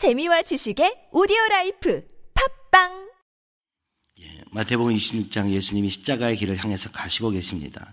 [0.00, 2.02] 재미와 지식의 오디오 life
[2.70, 3.10] 팟빵
[4.20, 7.92] 예, 마태복음 26장 예수님이 십자가의 길을 향해서 가시고 계십니다.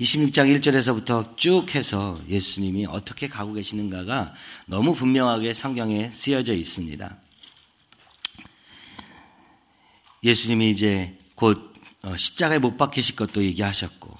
[0.00, 4.32] 26장 1절에서부터 쭉 해서 예수님이 어떻게 가고 계시는가가
[4.64, 7.18] 너무 분명하게 성경에 쓰여져 있습니다.
[10.24, 14.10] 예수님이 이제 곧 어, 십자가에 못 박히실 것도 얘기하셨고,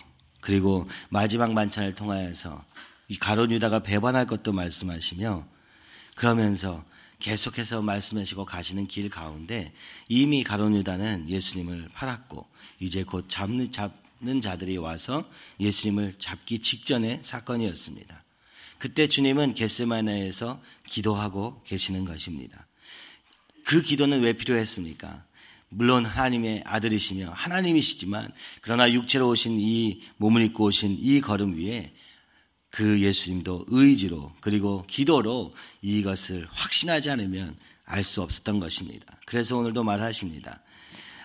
[0.43, 2.63] 그리고 마지막 만찬을 통하여서
[3.09, 5.47] 이 가론 유다가 배반할 것도 말씀하시며,
[6.15, 6.85] 그러면서
[7.19, 9.73] 계속해서 말씀하시고 가시는 길 가운데
[10.09, 12.47] 이미 가론 유다는 예수님을 팔았고,
[12.81, 15.29] 이제 곧 잡는, 잡는 자들이 와서
[15.61, 18.23] 예수님을 잡기 직전의 사건이었습니다.
[18.79, 22.67] 그때 주님은 겟세마네에서 기도하고 계시는 것입니다.
[23.65, 25.25] 그 기도는 왜 필요했습니까?
[25.69, 31.93] 물론 하나님의 아들이시며 하나님이시지만 그러나 육체로 오신 이 몸을 입고 오신 이 걸음 위에
[32.71, 39.07] 그 예수님도 의지로 그리고 기도로 이것을 확신하지 않으면 알 수 없었던 것입니다.
[39.27, 40.61] 그래서 오늘도 말하십니다.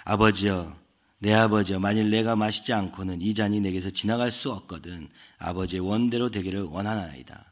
[0.05, 0.79] 아버지여
[1.19, 6.63] 내 아버지여 만일 내가 마시지 않고는 이 잔이 내게서 지나갈 수 없거든 아버지의 원대로 되기를
[6.63, 7.51] 원하나이다.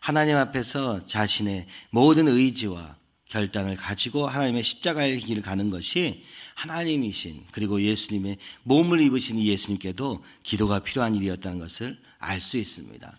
[0.00, 8.38] 하나님 앞에서 자신의 모든 의지와 결단을 가지고 하나님의 십자가의 길을 가는 것이 하나님이신 그리고 예수님의
[8.64, 13.18] 몸을 입으신 이 예수님께도 기도가 필요한 일이었다는 것을 알 수 있습니다.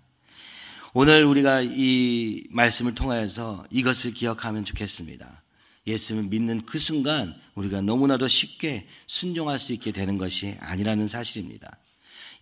[0.94, 5.42] 오늘 우리가 이 말씀을 통하여서 이것을 기억하면 좋겠습니다.
[5.88, 11.78] 예수님을 믿는 그 순간 우리가 너무나도 쉽게 순종할 수 있게 되는 것이 아니라는 사실입니다.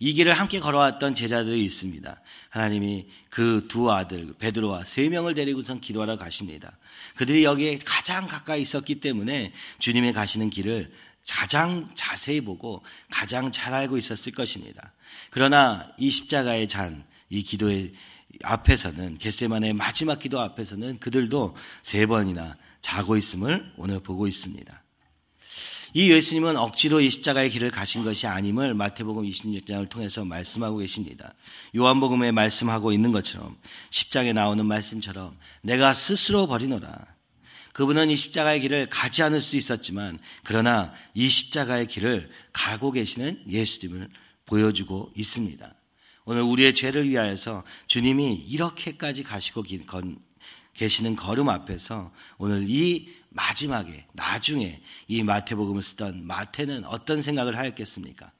[0.02, 2.20] 이 길을 함께 걸어왔던 제자들이 있습니다.
[2.48, 6.76] 하나님이 그 두 아들 베드로와 세 명을 데리고선 기도하러 가십니다.
[7.16, 10.90] 그들이 여기에 가장 가까이 있었기 때문에 주님의 가시는 길을
[11.28, 14.92] 가장 자세히 보고 가장 잘 알고 있었을 것입니다.
[15.30, 17.92] 그러나 이 십자가의 잔, 이 기도의
[18.42, 24.82] 앞에서는 겟세만의 마지막 기도 앞에서는 그들도 세 번이나 자고 있음을 오늘 보고 있습니다.
[25.92, 31.34] 이 예수님은 억지로 이 십자가의 길을 가신 것이 아님을 마태복음 26장을 통해서 말씀하고 계십니다.
[31.74, 33.56] 요한복음에 말씀하고 있는 것처럼
[33.90, 37.19] 십장에 나오는 말씀처럼 내가 스스로 버리노라.
[37.72, 44.08] 그분은 이 십자가의 길을 가지 않을 수 있었지만 그러나 이 십자가의 길을 가고 계시는 예수님을
[44.46, 45.74] 보여주고 있습니다.
[46.24, 49.64] 오늘 우리의 죄를 위하여서 주님이 이렇게까지 가시고
[50.74, 58.32] 계시는 걸음 앞에서 오늘 이 마지막에 나중에 이 마태복음을 쓰던 마태는 어떤 생각을 하였겠습니까?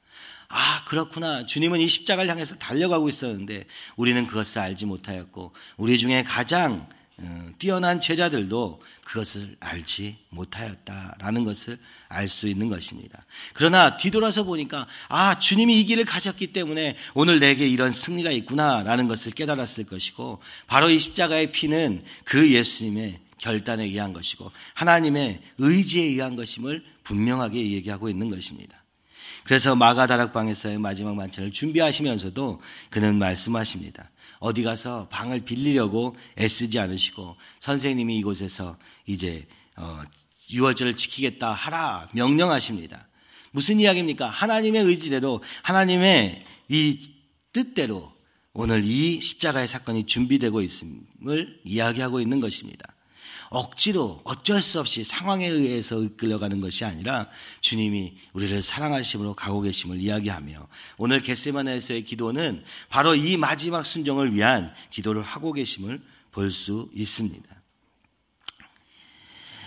[0.49, 1.45] 아, 그렇구나.
[1.45, 3.65] 주님은 이 십자가를 향해서 달려가고 있었는데
[3.95, 7.00] 우리는 그것을 알지 못하였고 우리 중에 가장 어,
[7.57, 11.77] 뛰어난 제자들도 그것을 알지 못하였다라는 것을
[12.07, 13.25] 알 수 있는 것입니다.
[13.53, 19.31] 그러나 뒤돌아서 보니까 아 주님이 이 길을 가셨기 때문에 오늘 내게 이런 승리가 있구나라는 것을
[19.31, 26.83] 깨달았을 것이고 바로 이 십자가의 피는 그 예수님의 결단에 의한 것이고 하나님의 의지에 의한 것임을
[27.03, 28.80] 분명하게 얘기하고 있는 것입니다.
[29.43, 34.09] 그래서 마가다락방에서의 마지막 만찬을 준비하시면서도 그는 말씀하십니다.
[34.39, 40.01] 어디 가서 방을 빌리려고 애쓰지 않으시고 선생님이 이곳에서 이제 어,
[40.49, 43.07] 6월절을 지키겠다 하라 명령하십니다.
[43.51, 44.27] 무슨 이야기입니까?
[44.27, 47.11] 하나님의 의지대로 하나님의 이
[47.53, 48.13] 뜻대로
[48.53, 52.95] 오늘 이 십자가의 사건이 준비되고 있음을 이야기하고 있는 것입니다.
[53.51, 57.27] 억지로 어쩔 수 없이 상황에 의해서 이끌려가는 것이 아니라
[57.59, 60.67] 주님이 우리를 사랑하심으로 가고 계심을 이야기하며
[60.97, 66.01] 오늘 겟세마네에서의 기도는 바로 이 마지막 순종을 위한 기도를 하고 계심을
[66.31, 67.61] 볼 수 있습니다.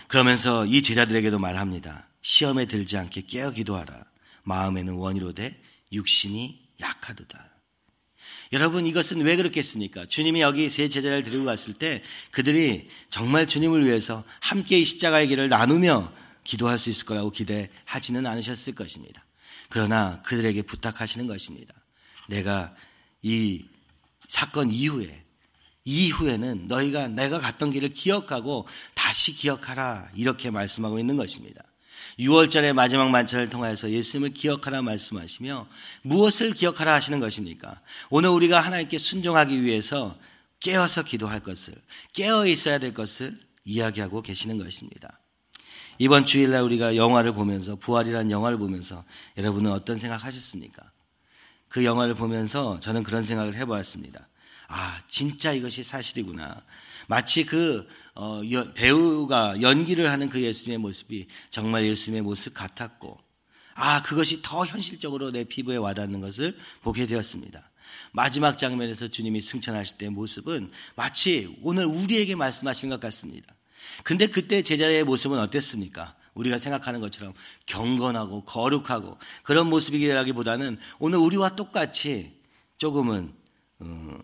[0.09, 2.09] 그러면서 이 제자들에게도 말합니다.
[2.23, 4.05] 시험에 들지 않게 깨어 기도하라.
[4.45, 5.61] 마음에는 원이로되
[5.93, 7.54] 육신이 약하도다.
[8.55, 10.07] 여러분 이것은 왜 그렇겠습니까?
[10.07, 15.49] 주님이 여기 세 제자를 데리고 갔을 때 그들이 정말 주님을 위해서 함께 이 십자가의 길을
[15.49, 16.13] 나누며
[16.45, 19.25] 기도할 수 있을 거라고 기대하지는 않으셨을 것입니다.
[19.71, 21.75] 그러나 그들에게 부탁하시는 것입니다.
[22.29, 22.73] 내가
[23.23, 23.65] 이
[24.29, 25.25] 사건 이후에
[25.83, 31.65] 이후에는 너희가 내가 갔던 길을 기억하고 다시 기억하라 이렇게 말씀하고 있는 것입니다.
[32.19, 35.67] 6월절의 마지막 만찬을 통하여서 예수님을 기억하라 말씀하시며
[36.03, 37.81] 무엇을 기억하라 하시는 것입니까?
[38.11, 40.19] 오늘 우리가 하나님께 순종하기 위해서
[40.61, 41.75] 깨어서 기도할 것을,
[42.15, 45.21] 깨어 있어야 될 것을 이야기하고 계시는 것입니다.
[45.99, 49.05] 이번 주일날 우리가 영화를 보면서, 부활이라는 영화를 보면서
[49.37, 50.83] 여러분은 어떤 생각 하셨습니까?
[51.69, 54.29] 그 영화를 보면서 저는 그런 생각을 해보았습니다.
[54.69, 56.63] 아, 진짜 이것이 사실이구나.
[57.07, 58.43] 마치 그 어,
[58.75, 63.19] 배우가 연기를 하는 그 예수님의 모습이 정말 예수님의 모습 같았고,
[63.75, 67.71] 아, 그것이 더 현실적으로 내 피부에 와닿는 것을 보게 되었습니다.
[68.13, 73.55] 마지막 장면에서 주님이 승천하실 때의 모습은 마치 오늘 우리에게 말씀하신 것 같습니다.
[74.03, 76.15] 근데 그때 제자의 모습은 어땠습니까?
[76.35, 77.33] 우리가 생각하는 것처럼
[77.67, 82.41] 경건하고 거룩하고 그런 모습이라기보다는 오늘 우리와 똑같이
[82.79, 83.33] 조금은
[83.81, 84.19] 어,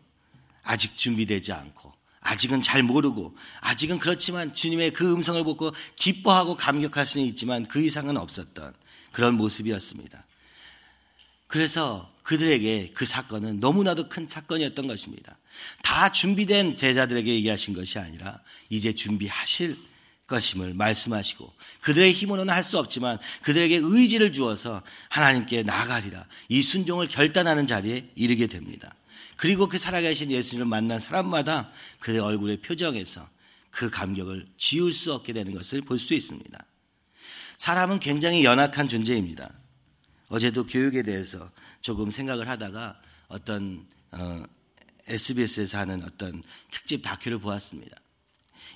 [0.63, 1.90] 아직 준비되지 않고
[2.21, 8.17] 아직은 잘 모르고 아직은 그렇지만 주님의 그 음성을 보고 기뻐하고 감격할 수는 있지만 그 이상은
[8.17, 8.75] 없었던
[9.13, 10.27] 그런 모습이었습니다.
[11.47, 15.37] 그래서 그들에게 그 사건은 너무나도 큰 사건이었던 것입니다.
[15.83, 19.77] 다 준비된 제자들에게 얘기하신 것이 아니라 이제 준비하실
[20.29, 27.67] 것임을 말씀하시고 그들의 힘으로는 할 수 없지만 그들에게 의지를 주어서 하나님께 나아가리라 이 순종을 결단하는
[27.67, 28.95] 자리에 이르게 됩니다.
[29.41, 33.27] 그리고 그 살아계신 예수님을 만난 사람마다 그의 얼굴의 표정에서
[33.71, 36.63] 그 감격을 지울 수 없게 되는 것을 볼 수 있습니다.
[37.57, 39.51] 사람은 굉장히 연약한 존재입니다.
[40.29, 41.51] 어제도 교육에 대해서
[41.81, 44.45] 조금 생각을 하다가 어떤 어,
[45.09, 47.97] SBS에서 하는 어떤 특집 다큐를 보았습니다.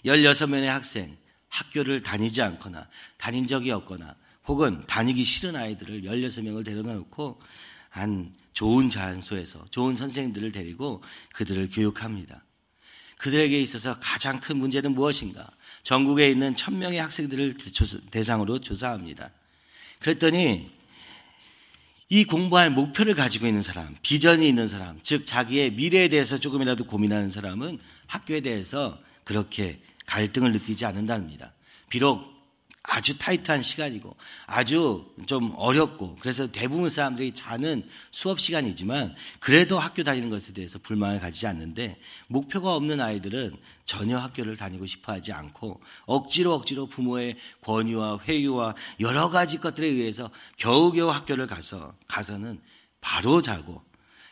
[0.07, 1.15] 16명의 학생,
[1.51, 2.89] 학교를 다니지 않거나
[3.19, 7.39] 다닌 적이 없거나 혹은 다니기 싫은 아이들을 16명을 데려다 놓고
[7.91, 11.03] 한 좋은 장소에서 좋은 선생님들을 데리고
[11.35, 12.43] 그들을 교육합니다.
[13.19, 15.51] 그들에게 있어서 가장 큰 문제는 무엇인가?
[15.83, 17.57] 전국에 있는 천명의 학생들을
[18.11, 19.31] 대상으로 조사합니다.
[20.01, 20.71] 그랬더니
[22.11, 27.31] 이 공부할 목표를 가지고 있는 사람, 비전이 있는 사람, 즉 자기의 미래에 대해서 조금이라도 고민하는
[27.31, 31.53] 사람은 학교에 대해서 그렇게 갈등을 느끼지 않는답니다.
[31.89, 32.34] 비록
[32.87, 34.15] 아주 타이트한 시간이고
[34.47, 41.19] 아주 좀 어렵고 그래서 대부분 사람들이 자는 수업 시간이지만 그래도 학교 다니는 것에 대해서 불만을
[41.19, 41.99] 가지지 않는데
[42.29, 49.31] 목표가 없는 아이들은 전혀 학교를 다니고 싶어 하지 않고 억지로 억지로 부모의 권유와 회유와 여러
[49.31, 52.61] 가지 것들에 의해서 겨우겨우 학교를 가서 가서는
[53.01, 53.83] 바로 자고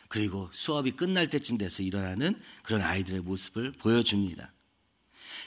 [0.07, 4.53] 그리고 수업이 끝날 때쯤 돼서 일어나는 그런 아이들의 모습을 보여줍니다.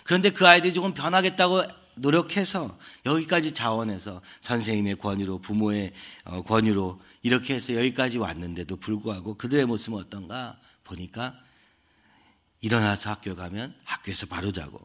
[0.02, 5.92] 그런데 그 아이들이 조금 변하겠다고 노력해서 여기까지 자원해서 선생님의 권유로 부모의
[6.24, 11.38] 어, 권유로 이렇게 해서 여기까지 왔는데도 불구하고 그들의 모습은 어떤가 보니까
[12.60, 14.80] 일어나서 학교 가면 학교에서 바로 자고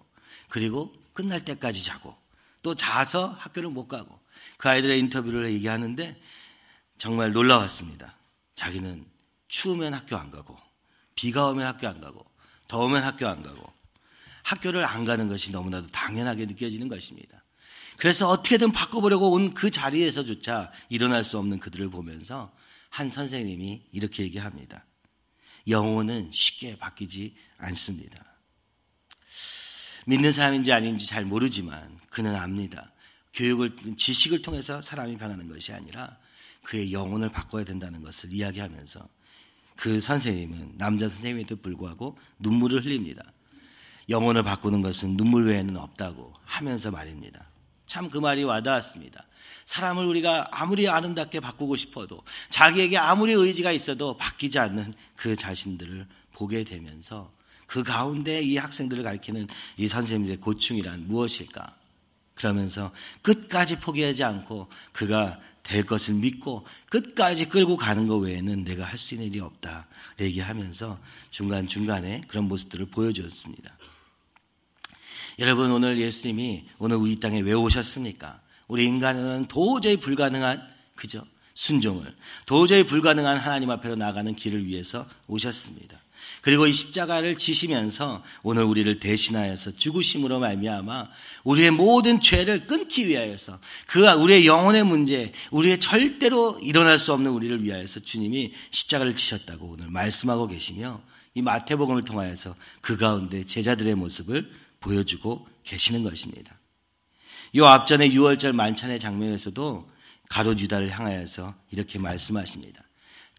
[0.50, 2.16] 그리고 끝날 때까지 자고
[2.62, 4.20] 또 자서 학교를 못 가고
[4.58, 6.20] 그 아이들의 인터뷰를 얘기하는데
[6.98, 8.16] 정말 놀라웠습니다.
[8.56, 9.06] 자기는
[9.48, 10.58] 추우면 학교 안 가고
[11.16, 12.26] 비가 오면 학교 안 가고
[12.68, 13.74] 더우면 학교 안 가고
[14.44, 17.44] 학교를 안 가는 것이 너무나도 당연하게 느껴지는 것입니다.
[17.98, 22.52] 그래서 어떻게든 바꿔보려고 온 그 자리에서조차 일어날 수 없는 그들을 보면서
[22.90, 24.86] 한 선생님이 이렇게 얘기합니다.
[25.68, 28.26] 영혼은 쉽게 바뀌지 않습니다.
[30.08, 32.92] 믿는 사람인지 아닌지 잘 모르지만 그는 압니다.
[33.34, 36.18] 교육을, 지식을 통해서 사람이 변하는 것이 아니라
[36.64, 39.08] 그의 영혼을 바꿔야 된다는 것을 이야기하면서
[39.76, 43.24] 그 선생님은 남자 선생님에도 불구하고 눈물을 흘립니다.
[44.12, 47.46] 영혼을 바꾸는 것은 눈물 외에는 없다고 하면서 말입니다.
[47.88, 49.26] 참 그 말이 와닿았습니다.
[49.66, 56.64] 사람을 우리가 아무리 아름답게 바꾸고 싶어도 자기에게 아무리 의지가 있어도 바뀌지 않는 그 자신들을 보게
[56.64, 57.32] 되면서
[57.68, 59.48] 그 가운데 이 학생들을 가리키는
[59.78, 61.76] 이 선생님들의 고충이란 무엇일까?
[62.36, 62.92] 그러면서
[63.22, 69.14] 끝까지 포기하지 않고 그가 될 것을 믿고 끝까지 끌고 가는 것 외에는 내가 할 수
[69.16, 69.88] 있는 일이 없다.
[70.20, 71.00] 얘기하면서
[71.30, 73.72] 중간중간에 그런 모습들을 보여주었습니다.
[75.42, 78.40] 여러분 오늘 예수님이 오늘 우리 땅에 왜 오셨습니까?
[78.68, 80.62] 우리 인간은 도저히 불가능한
[80.94, 81.26] 그죠?
[81.56, 86.00] 순종을 도저히 불가능한 하나님 앞으로 나가는 길을 위해서 오셨습니다.
[86.44, 91.10] 그리고 이 십자가를 지시면서 오늘 우리를 대신하여서 죽으심으로 말미암아
[91.44, 97.64] 우리의 모든 죄를 끊기 위하여서 그 우리의 영혼의 문제, 우리의 절대로 일어날 수 없는 우리를
[97.64, 101.02] 위하여서 주님이 십자가를 지셨다고 오늘 말씀하고 계시며
[101.34, 106.60] 이 마태복음을 통하여서 그 가운데 제자들의 모습을 보여주고 계시는 것입니다.
[107.54, 109.90] 이 앞전에 6월절 만찬의 장면에서도
[110.30, 112.84] 가롯 유다를 향하여서 이렇게 말씀하십니다.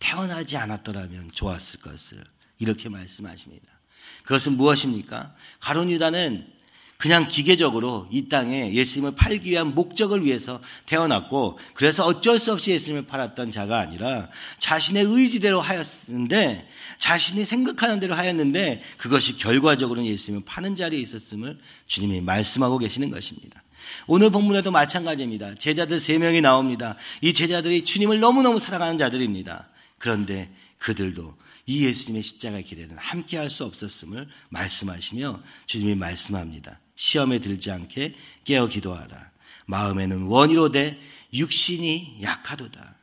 [0.00, 2.25] 태어나지 않았더라면 좋았을 것을
[2.58, 3.66] 이렇게 말씀하십니다.
[4.25, 5.34] 그것은 무엇입니까?
[5.61, 6.52] 가롯 유다는
[7.02, 13.06] 그냥 기계적으로 이 땅에 예수님을 팔기 위한 목적을 위해서 태어났고 그래서 어쩔 수 없이 예수님을
[13.06, 14.28] 팔았던 자가 아니라
[14.61, 16.68] 자신의 의지대로 하였는데
[16.99, 23.64] 자신이 생각하는 대로 하였는데 그것이 결과적으로는 예수님을 파는 자리에 있었음을 주님이 말씀하고 계시는 것입니다.
[24.06, 25.56] 오늘 본문에도 마찬가지입니다.
[25.56, 26.94] 제자들 세 명이 나옵니다.
[27.21, 29.66] 이 제자들이 주님을 너무너무 사랑하는 자들입니다.
[29.99, 31.35] 그런데 그들도
[31.66, 36.78] 이 예수님의 십자가 길에는 함께 할 수 없었음을 말씀하시며 주님이 말씀합니다.
[36.96, 39.30] 시험에 들지 않게 깨어 기도하라.
[39.66, 41.00] 마음에는 원이로되
[41.32, 42.96] 육신이 약하도다.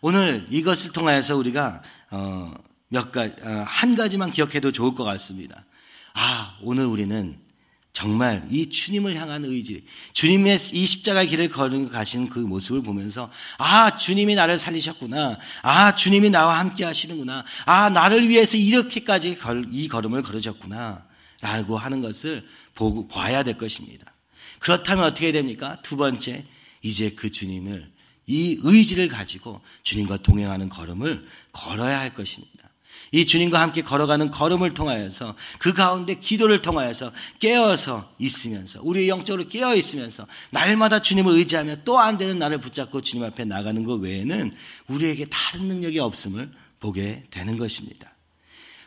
[0.00, 2.52] 오늘 이것을 통하여서 우리가 어,
[2.88, 5.64] 몇 가지 어, 한 가지만 기억해도 좋을 것 같습니다.
[6.14, 7.38] 아 오늘 우리는
[7.92, 13.96] 정말 이 주님을 향한 의지, 주님의 이 십자가의 길을 걸은 가신 그 모습을 보면서 아
[13.96, 19.38] 주님이 나를 살리셨구나, 아 주님이 나와 함께 하시는구나, 아 나를 위해서 이렇게까지
[19.72, 21.04] 이 걸음을 걸으셨구나
[21.40, 24.12] 라고 하는 것을 보고 봐야 될 것입니다.
[24.58, 25.78] 그렇다면 어떻게 됩니까?
[25.82, 26.44] 두 번째,
[26.82, 27.90] 이제 그 주님을
[28.26, 32.70] 이 의지를 가지고 주님과 동행하는 걸음을 걸어야 할 것입니다.
[33.12, 39.74] 이 주님과 함께 걸어가는 걸음을 통하여서 그 가운데 기도를 통하여서 깨어서 있으면서 우리 영적으로 깨어
[39.74, 44.54] 있으면서 날마다 주님을 의지하며 또 안 되는 나를 붙잡고 주님 앞에 나가는 것 외에는
[44.86, 48.14] 우리에게 다른 능력이 없음을 보게 되는 것입니다.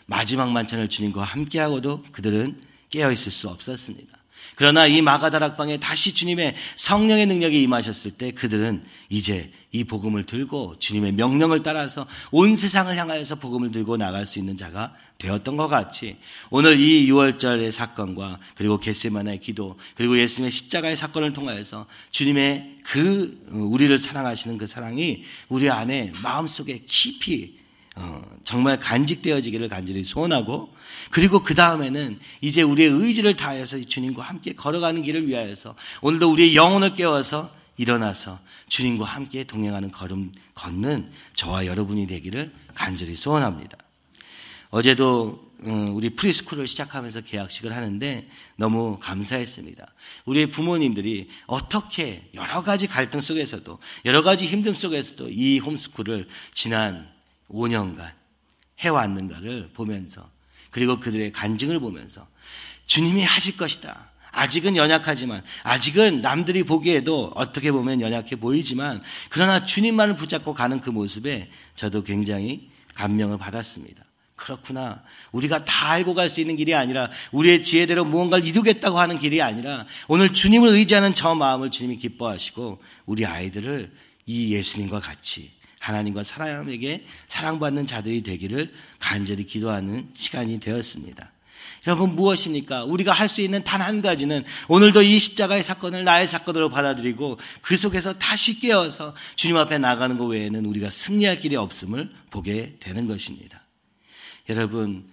[0.06, 4.24] 마지막 만찬을 주님과 함께하고도 그들은 깨어 있을 수 없었습니다.
[4.56, 11.14] 그러나 이 마가다락방에 다시 주님의 성령의 능력이 임하셨을 때 그들은 이제 이 복음을 들고 주님의
[11.14, 16.18] 명령을 따라서 온 세상을 향하여서 복음을 들고 나갈 수 있는 자가 되었던 것 같이
[16.52, 23.58] 오늘 이 6월절의 사건과 그리고 겟세마나의 기도 그리고 예수님의 십자가의 사건을 통하여서 주님의 그 어,
[23.58, 27.63] 우리를 사랑하시는 그 사랑이 우리 안에 마음속에 깊이 어,
[28.44, 30.74] 정말 간직되어지기를 간절히 소원하고
[31.12, 36.96] 그리고 그 다음에는 이제 우리의 의지를 다해서 주님과 함께 걸어가는 길을 위하여서 오늘도 우리의 영혼을
[36.96, 43.78] 깨워서 일어나서 주님과 함께 동행하는 걸음 걷는 저와 여러분이 되기를 간절히 소원합니다.
[44.70, 49.88] 어제도 어, 우리 프리스쿨을 시작하면서 계약식을 하는데 너무 감사했습니다.
[50.26, 57.13] 우리의 부모님들이 어떻게 여러 가지 갈등 속에서도 여러 가지 힘듦 속에서도 이 홈스쿨을 지난
[57.50, 58.12] 5년간
[58.80, 60.30] 해왔는가를 보면서
[60.72, 62.28] 그리고 그들의 간증을 보면서
[62.86, 64.12] 주님이 하실 것이다.
[64.32, 71.52] 아직은 연약하지만, 아직은 남들이 보기에도 어떻게 보면 연약해 보이지만, 그러나 주님만을 붙잡고 가는 그 모습에
[71.76, 74.04] 저도 굉장히 감명을 받았습니다.
[74.36, 75.04] 그렇구나.
[75.32, 79.86] 우리가 다 알고 갈 수 있는 길이 아니라 우리의 지혜대로 무언가를 이루겠다고 하는 길이 아니라
[80.08, 83.92] 오늘 주님을 의지하는 저 마음을 주님이 기뻐하시고 우리 아이들을
[84.26, 85.52] 이 예수님과 같이
[85.84, 91.30] 하나님과 사람에게 사랑받는 자들이 되기를 간절히 기도하는 시간이 되었습니다.
[91.86, 92.86] 여러분 무엇입니까?
[92.86, 97.76] 우리가 할 수 있는 단 한 가지는 오늘도 이 십자가의 사건을 나의 사건으로 받아들이고 그
[97.76, 103.62] 속에서 다시 깨어서 주님 앞에 나가는 것 외에는 우리가 승리할 길이 없음을 보게 되는 것입니다.
[104.48, 105.10] 여러분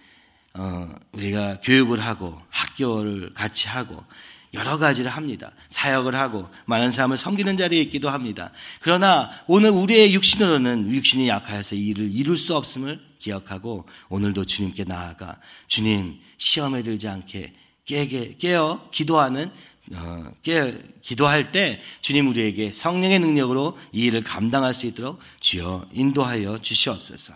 [0.54, 4.04] 어, 우리가 교육을 하고 학교를 같이 하고
[4.52, 5.52] 여러 가지를 합니다.
[5.68, 8.50] 사역을 하고 많은 사람을 섬기는 자리에 있기도 합니다.
[8.80, 15.36] 그러나 오늘 우리의 육신으로는 육신이 약하여서 이 일을 이룰 수 없음을 기억하고 오늘도 주님께 나아가
[15.68, 17.54] 주님 시험에 들지 않게
[17.84, 19.50] 깨게, 깨어 기도하는
[19.94, 26.60] 어, 깨, 기도할 때 주님 우리에게 성령의 능력으로 이 일을 감당할 수 있도록 주여 인도하여
[26.62, 27.34] 주시옵소서.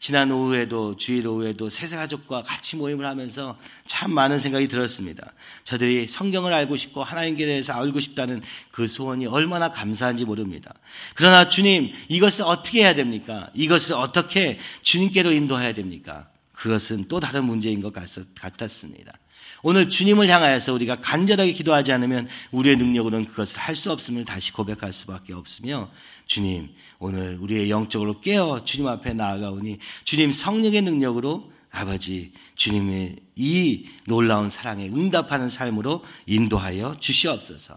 [0.00, 5.34] 지난 오후에도 주일 오후에도 세세 가족과 같이 모임을 하면서 참 많은 생각이 들었습니다.
[5.64, 8.40] 저들이 성경을 알고 싶고 하나님께 대해서 알고 싶다는
[8.70, 10.72] 그 소원이 얼마나 감사한지 모릅니다.
[11.14, 13.50] 그러나 주님 이것을 어떻게 해야 됩니까?
[13.52, 16.30] 이것을 어떻게 주님께로 인도해야 됩니까?
[16.60, 19.14] 그것은 또 다른 문제인 것 같았습니다.
[19.62, 24.92] 오늘 주님을 향하여서 우리가 간절하게 기도하지 않으면 우리의 능력으로는 그것을 할 수 없음을 다시 고백할
[24.92, 25.90] 수밖에 없으며
[26.26, 34.50] 주님 오늘 우리의 영적으로 깨어 주님 앞에 나아가오니 주님 성령의 능력으로 아버지 주님의 이 놀라운
[34.50, 37.74] 사랑에 응답하는 삶으로 인도하여 주시옵소서.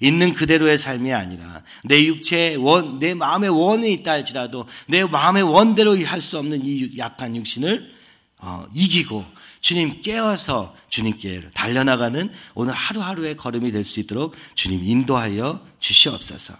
[0.00, 6.02] 있는 그대로의 삶이 아니라 내 육체의 원, 내 마음의 원이 있다 할지라도 내 마음의 원대로
[6.06, 7.91] 할 수 없는 이 약한 육신을
[8.44, 9.24] 어, 이기고
[9.60, 16.54] 주님 깨어서 주님께 달려나가는 오늘 하루하루의 걸음이 될 수 있도록 주님 인도하여 주시옵소서.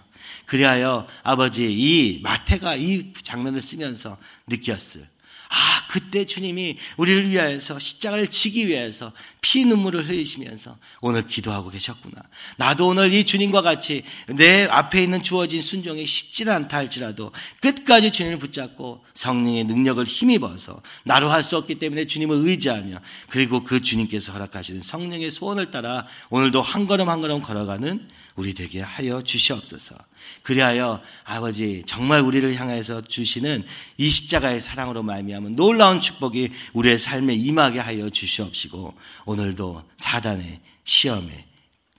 [0.45, 5.07] 그리하여 아버지 이 마태가 이 장면을 쓰면서 느꼈을
[5.49, 9.11] 아, 그때 주님이 우리를 위하여서 십자가를 지기 위해서
[9.43, 12.15] 피 눈물을 흘리시면서 오늘 기도하고 계셨구나.
[12.57, 17.31] 나도 오늘 이 주님과 같이 내 앞에 있는 주어진 순종이 쉽지 않다 할지라도
[17.61, 23.81] 끝까지 주님을 붙잡고 성령의 능력을 힘입어서 나로 할 수 없기 때문에 주님을 의지하며 그리고 그
[23.81, 29.95] 주님께서 허락하시는 성령의 소원을 따라 오늘도 한 걸음 한 걸음 걸어가는 우리 되게 하여 주시옵소서.
[30.41, 33.63] 그리하여 아버지 정말 우리를 향해서 주시는
[33.97, 38.93] 이 십자가의 사랑으로 말미암은 놀라운 축복이 우리의 삶에 임하게 하여 주시옵시고
[39.33, 41.45] 오늘도 사단의 시험에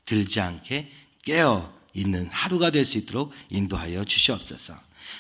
[0.07, 0.91] 들지 않게
[1.25, 4.75] 깨어 있는 하루가 될 수 있도록 인도하여 주시옵소서.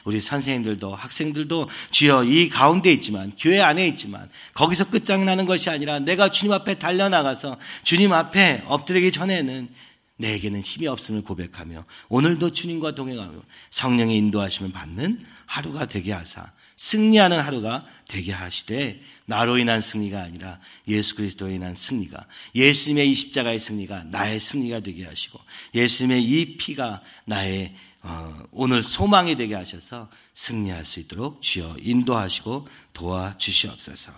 [0.04, 6.30] 우리 선생님들도 학생들도 주여 이 가운데 있지만 교회 안에 있지만 거기서 끝장나는 것이 아니라 내가
[6.30, 9.68] 주님 앞에 달려나가서 주님 앞에 엎드리기 전에는
[10.16, 13.40] 내게는 힘이 없음을 고백하며 오늘도 주님과 동행하며
[13.71, 21.14] 성령의 인도하심을 받는 하루가 되게 하사 승리하는 하루가 되게 하시되 나로 인한 승리가 아니라 예수
[21.14, 25.38] 그리스도로 인한 승리가 예수님의 이 십자가의 승리가 나의 승리가 되게 하시고
[25.75, 34.12] 예수님의 이 피가 나의 어, 오늘 소망이 되게 하셔서 승리할 수 있도록 주여 인도하시고 도와주시옵소서.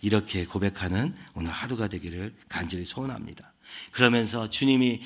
[0.00, 3.52] 이렇게 고백하는 오늘 하루가 되기를 간절히 소원합니다.
[3.90, 5.02] 그러면서 주님이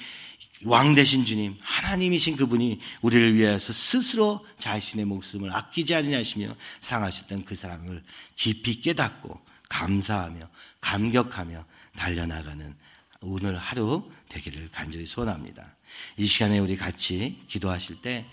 [0.65, 8.03] 왕 되신 주님, 하나님이신 그분이 우리를 위해서 스스로 자신의 목숨을 아끼지 않으냐시며 사랑하셨던 그 사랑을
[8.37, 9.41] 깊이 깨닫고
[9.71, 10.41] 감사하며
[10.81, 11.65] 감격하며
[11.97, 12.75] 달려나가는
[13.23, 15.77] 오늘 하루 되기를 간절히 소원합니다.
[16.17, 18.27] 이 시간에 우리 같이 기도하실 때,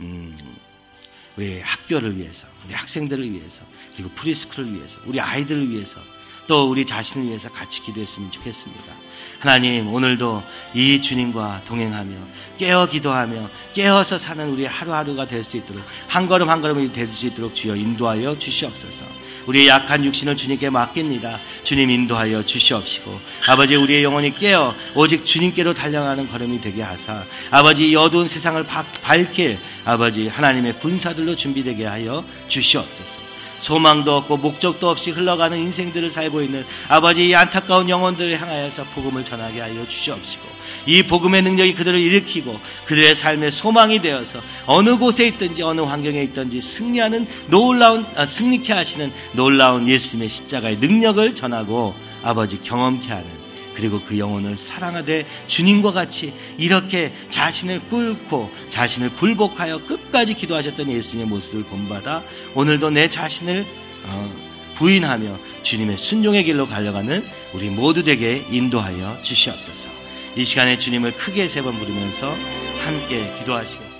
[0.00, 0.36] 음,
[1.36, 3.64] 우리 학교를 위해서, 우리 학생들을 위해서,
[3.94, 6.00] 그리고 프리스쿨을 위해서, 우리 아이들을 위해서,
[6.46, 8.92] 또 우리 자신을 위해서 같이 기도했으면 좋겠습니다.
[9.40, 10.42] 하나님, 오늘도
[10.74, 12.14] 이 주님과 동행하며
[12.58, 17.26] 깨어 기도하며 깨어서 사는 우리 하루하루가 될 수 있도록 한 걸음 한 걸음이 될 수
[17.26, 19.04] 있도록 주여 인도하여 주시옵소서.
[19.46, 21.38] 우리의 약한 육신을 주님께 맡깁니다.
[21.64, 27.94] 주님 인도하여 주시옵시고 아버지 우리의 영혼이 깨어 오직 주님께로 달려가는 걸음이 되게 하사 아버지 이
[27.96, 28.64] 어두운 세상을
[29.02, 33.33] 밝힐 아버지 하나님의 분사들로 준비되게 하여 주시옵소서.
[33.58, 39.60] 소망도 없고 목적도 없이 흘러가는 인생들을 살고 있는 아버지 이 안타까운 영혼들을 향하여서 복음을 전하게
[39.60, 40.44] 하여 주시옵시고
[40.86, 46.60] 이 복음의 능력이 그들을 일으키고 그들의 삶의 소망이 되어서 어느 곳에 있든지 어느 환경에 있든지
[46.60, 53.43] 승리하는 놀라운 아, 승리케 하시는 놀라운 예수님의 십자가의 능력을 전하고 아버지 경험케 하는
[53.74, 61.64] 그리고 그 영혼을 사랑하되 주님과 같이 이렇게 자신을 꿇고 자신을 굴복하여 끝까지 기도하셨던 예수님의 모습을
[61.64, 62.22] 본받아
[62.54, 63.66] 오늘도 내 자신을
[64.06, 64.34] 어,
[64.76, 69.88] 부인하며 주님의 순종의 길로 갈려가는 우리 모두에게 인도하여 주시옵소서.
[70.36, 72.34] 이 시간에 주님을 크게 세 번 부르면서
[72.84, 73.93] 함께 기도하시겠습니다.